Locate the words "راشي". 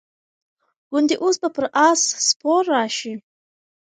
2.71-3.13